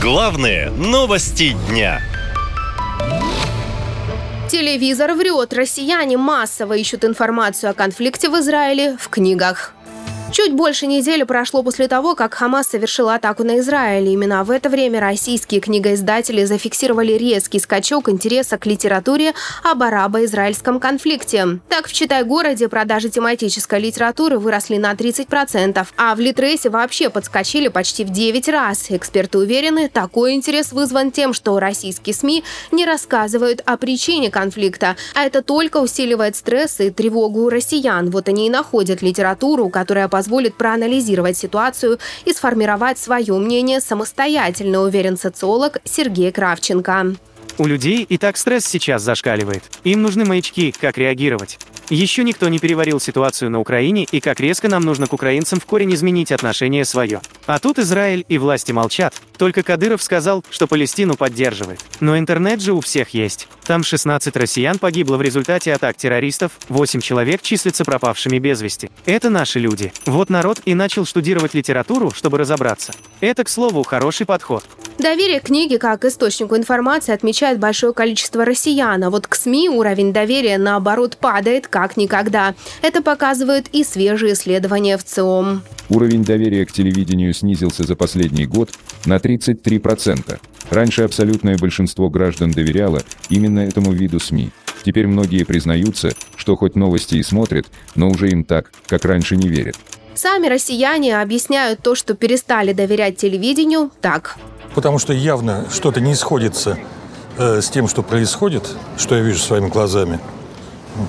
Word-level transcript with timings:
Главные 0.00 0.70
новости 0.70 1.54
дня. 1.68 2.00
Телевизор 4.48 5.12
врет. 5.12 5.52
Россияне 5.52 6.16
массово 6.16 6.78
ищут 6.78 7.04
информацию 7.04 7.70
о 7.70 7.74
конфликте 7.74 8.30
в 8.30 8.40
Израиле 8.40 8.96
в 8.98 9.10
книгах. 9.10 9.74
Чуть 10.32 10.52
больше 10.52 10.86
недели 10.86 11.24
прошло 11.24 11.64
после 11.64 11.88
того, 11.88 12.14
как 12.14 12.34
Хамас 12.34 12.68
совершил 12.68 13.08
атаку 13.08 13.42
на 13.42 13.58
Израиль. 13.58 14.08
Именно 14.10 14.44
в 14.44 14.52
это 14.52 14.68
время 14.68 15.00
российские 15.00 15.60
книгоиздатели 15.60 16.44
зафиксировали 16.44 17.14
резкий 17.14 17.58
скачок 17.58 18.08
интереса 18.08 18.56
к 18.56 18.64
литературе 18.64 19.32
об 19.64 19.82
арабо-израильском 19.82 20.78
конфликте. 20.78 21.58
Так, 21.68 21.88
в 21.88 21.92
Читай-городе 21.92 22.68
продажи 22.68 23.10
тематической 23.10 23.80
литературы 23.80 24.38
выросли 24.38 24.76
на 24.76 24.92
30%, 24.92 25.84
а 25.96 26.14
в 26.14 26.20
Литресе 26.20 26.70
вообще 26.70 27.10
подскочили 27.10 27.66
почти 27.66 28.04
в 28.04 28.10
9 28.10 28.48
раз. 28.50 28.86
Эксперты 28.90 29.38
уверены, 29.38 29.88
такой 29.88 30.34
интерес 30.34 30.70
вызван 30.70 31.10
тем, 31.10 31.34
что 31.34 31.58
российские 31.58 32.14
СМИ 32.14 32.44
не 32.70 32.86
рассказывают 32.86 33.62
о 33.66 33.76
причине 33.76 34.30
конфликта, 34.30 34.94
а 35.14 35.24
это 35.24 35.42
только 35.42 35.78
усиливает 35.78 36.36
стресс 36.36 36.78
и 36.78 36.90
тревогу 36.90 37.46
у 37.46 37.48
россиян. 37.48 38.10
Вот 38.10 38.28
они 38.28 38.46
и 38.46 38.50
находят 38.50 39.02
литературу, 39.02 39.68
которая 39.70 40.06
по 40.06 40.19
позволит 40.20 40.54
проанализировать 40.54 41.38
ситуацию 41.38 41.98
и 42.26 42.34
сформировать 42.34 42.98
свое 42.98 43.38
мнение 43.38 43.80
самостоятельно, 43.80 44.82
уверен 44.82 45.16
социолог 45.16 45.78
Сергей 45.84 46.30
Кравченко. 46.30 47.14
У 47.56 47.66
людей 47.66 48.04
и 48.06 48.18
так 48.18 48.36
стресс 48.36 48.66
сейчас 48.66 49.00
зашкаливает. 49.00 49.62
Им 49.82 50.02
нужны 50.02 50.26
маячки, 50.26 50.74
как 50.78 50.98
реагировать. 50.98 51.58
Еще 51.90 52.22
никто 52.22 52.48
не 52.48 52.60
переварил 52.60 53.00
ситуацию 53.00 53.50
на 53.50 53.58
Украине 53.58 54.06
и 54.10 54.20
как 54.20 54.38
резко 54.38 54.68
нам 54.68 54.84
нужно 54.84 55.08
к 55.08 55.12
украинцам 55.12 55.58
в 55.58 55.66
корень 55.66 55.92
изменить 55.92 56.30
отношение 56.30 56.84
свое. 56.84 57.20
А 57.46 57.58
тут 57.58 57.80
Израиль 57.80 58.24
и 58.28 58.38
власти 58.38 58.70
молчат. 58.70 59.14
Только 59.36 59.64
Кадыров 59.64 60.00
сказал, 60.00 60.44
что 60.50 60.68
Палестину 60.68 61.16
поддерживает. 61.16 61.84
Но 61.98 62.16
интернет 62.16 62.60
же 62.60 62.74
у 62.74 62.80
всех 62.80 63.10
есть. 63.10 63.48
Там 63.64 63.82
16 63.82 64.36
россиян 64.36 64.78
погибло 64.78 65.16
в 65.16 65.22
результате 65.22 65.72
атак 65.72 65.96
террористов, 65.96 66.52
8 66.68 67.00
человек 67.00 67.42
числятся 67.42 67.84
пропавшими 67.84 68.38
без 68.38 68.62
вести. 68.62 68.90
Это 69.04 69.28
наши 69.28 69.58
люди. 69.58 69.92
Вот 70.06 70.30
народ 70.30 70.60
и 70.64 70.74
начал 70.74 71.04
штудировать 71.04 71.54
литературу, 71.54 72.12
чтобы 72.12 72.38
разобраться. 72.38 72.92
Это, 73.20 73.42
к 73.42 73.48
слову, 73.48 73.82
хороший 73.82 74.26
подход. 74.26 74.64
Доверие 75.00 75.40
к 75.40 75.44
книге 75.44 75.78
как 75.78 76.04
источнику 76.04 76.58
информации 76.58 77.14
отмечает 77.14 77.58
большое 77.58 77.94
количество 77.94 78.44
россиян, 78.44 79.02
а 79.02 79.08
вот 79.08 79.26
к 79.26 79.34
СМИ 79.34 79.70
уровень 79.70 80.12
доверия, 80.12 80.58
наоборот, 80.58 81.16
падает 81.16 81.68
как 81.68 81.96
никогда. 81.96 82.54
Это 82.82 83.00
показывают 83.00 83.68
и 83.72 83.82
свежие 83.82 84.34
исследования 84.34 84.98
в 84.98 85.04
ЦИОМ. 85.04 85.62
Уровень 85.88 86.22
доверия 86.22 86.66
к 86.66 86.72
телевидению 86.72 87.32
снизился 87.32 87.84
за 87.84 87.96
последний 87.96 88.44
год 88.44 88.72
на 89.06 89.16
33%. 89.16 90.38
Раньше 90.68 91.02
абсолютное 91.04 91.56
большинство 91.56 92.10
граждан 92.10 92.50
доверяло 92.50 93.00
именно 93.30 93.60
этому 93.60 93.92
виду 93.92 94.20
СМИ. 94.20 94.50
Теперь 94.84 95.06
многие 95.06 95.44
признаются, 95.44 96.12
что 96.36 96.56
хоть 96.56 96.76
новости 96.76 97.14
и 97.14 97.22
смотрят, 97.22 97.68
но 97.94 98.10
уже 98.10 98.28
им 98.28 98.44
так, 98.44 98.70
как 98.86 99.06
раньше 99.06 99.36
не 99.36 99.48
верят. 99.48 99.76
Сами 100.14 100.48
россияне 100.48 101.20
объясняют 101.20 101.80
то, 101.82 101.94
что 101.94 102.14
перестали 102.14 102.72
доверять 102.72 103.16
телевидению, 103.16 103.90
так. 104.00 104.36
Потому 104.74 104.98
что 104.98 105.12
явно 105.12 105.66
что-то 105.70 106.00
не 106.00 106.14
сходится 106.14 106.78
э, 107.38 107.60
с 107.60 107.68
тем, 107.70 107.88
что 107.88 108.02
происходит, 108.02 108.68
что 108.96 109.14
я 109.14 109.22
вижу 109.22 109.38
своими 109.38 109.68
глазами. 109.68 110.20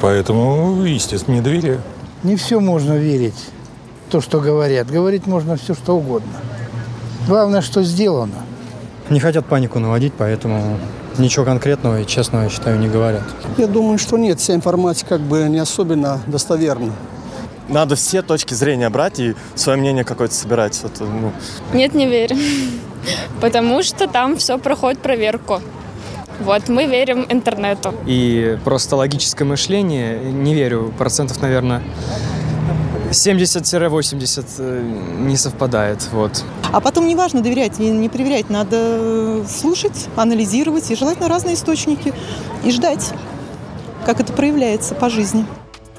Поэтому, 0.00 0.82
естественно, 0.84 1.36
не 1.36 1.40
доверяю. 1.40 1.80
Не 2.22 2.36
все 2.36 2.60
можно 2.60 2.94
верить, 2.94 3.38
то, 4.10 4.20
что 4.20 4.40
говорят. 4.40 4.90
Говорить 4.90 5.26
можно 5.26 5.56
все, 5.56 5.74
что 5.74 5.96
угодно. 5.96 6.32
Главное, 7.26 7.62
что 7.62 7.82
сделано. 7.82 8.34
Не 9.10 9.20
хотят 9.20 9.46
панику 9.46 9.78
наводить, 9.78 10.12
поэтому 10.18 10.78
ничего 11.16 11.44
конкретного 11.44 12.00
и 12.00 12.06
честного, 12.06 12.44
я 12.44 12.48
считаю, 12.50 12.78
не 12.78 12.88
говорят. 12.88 13.22
Я 13.56 13.66
думаю, 13.66 13.98
что 13.98 14.18
нет, 14.18 14.40
вся 14.40 14.54
информация 14.54 15.08
как 15.08 15.20
бы 15.20 15.48
не 15.48 15.58
особенно 15.58 16.20
достоверна. 16.26 16.92
Надо 17.68 17.96
все 17.96 18.22
точки 18.22 18.54
зрения 18.54 18.88
брать 18.88 19.20
и 19.20 19.34
свое 19.54 19.78
мнение 19.78 20.04
какое-то 20.04 20.34
собирать. 20.34 20.78
Вот, 20.82 20.92
ну. 21.00 21.32
Нет, 21.72 21.94
не 21.94 22.06
верю. 22.06 22.36
Потому 23.40 23.82
что 23.82 24.06
там 24.08 24.36
все 24.36 24.58
проходит 24.58 25.00
проверку. 25.00 25.60
Вот, 26.40 26.68
мы 26.68 26.86
верим 26.86 27.26
интернету. 27.28 27.94
И 28.06 28.58
просто 28.64 28.96
логическое 28.96 29.44
мышление, 29.44 30.18
не 30.18 30.54
верю, 30.54 30.94
процентов, 30.96 31.42
наверное, 31.42 31.82
70-80 33.10 34.46
э, 34.58 34.82
не 35.20 35.36
совпадает. 35.36 36.06
Вот. 36.12 36.44
А 36.72 36.80
потом 36.80 37.06
не 37.06 37.16
важно 37.16 37.40
доверять 37.40 37.80
и 37.80 37.90
не 37.90 38.08
проверять, 38.08 38.50
надо 38.50 39.44
слушать, 39.48 40.06
анализировать 40.16 40.90
и 40.90 40.94
желательно 40.94 41.28
разные 41.28 41.54
источники 41.54 42.12
и 42.64 42.70
ждать, 42.70 43.12
как 44.04 44.20
это 44.20 44.32
проявляется 44.32 44.94
по 44.94 45.10
жизни. 45.10 45.44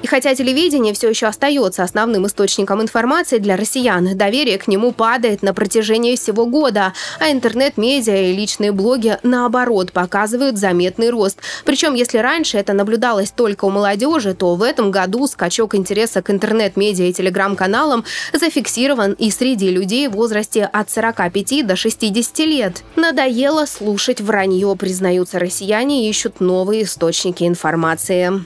И 0.01 0.07
хотя 0.07 0.33
телевидение 0.33 0.93
все 0.93 1.09
еще 1.09 1.27
остается 1.27 1.83
основным 1.83 2.25
источником 2.25 2.81
информации 2.81 3.37
для 3.37 3.57
россиян, 3.57 4.17
доверие 4.17 4.57
к 4.57 4.67
нему 4.67 4.93
падает 4.93 5.41
на 5.43 5.53
протяжении 5.53 6.15
всего 6.15 6.45
года, 6.45 6.93
а 7.19 7.31
интернет-медиа 7.31 8.29
и 8.29 8.33
личные 8.33 8.71
блоги, 8.71 9.17
наоборот, 9.23 9.91
показывают 9.91 10.57
заметный 10.57 11.09
рост. 11.09 11.39
Причем, 11.65 11.95
если 11.95 12.19
раньше 12.19 12.57
это 12.57 12.71
наблюдалось 12.73 13.31
только 13.31 13.65
у 13.65 13.69
молодежи, 13.69 14.33
то 14.33 14.55
в 14.55 14.63
этом 14.63 14.91
году 14.91 15.27
скачок 15.27 15.75
интереса 15.75 16.21
к 16.21 16.29
интернет-медиа 16.29 17.05
и 17.05 17.13
телеграм-каналам 17.13 18.05
зафиксирован 18.33 19.13
и 19.13 19.29
среди 19.31 19.69
людей 19.69 20.07
в 20.07 20.11
возрасте 20.11 20.63
от 20.63 20.89
45 20.89 21.67
до 21.67 21.75
60 21.75 22.39
лет. 22.39 22.83
Надоело 22.95 23.66
слушать 23.66 24.21
вранье, 24.21 24.75
признаются 24.77 25.39
россияне 25.39 26.09
ищут 26.09 26.39
новые 26.39 26.83
источники 26.83 27.43
информации. 27.43 28.45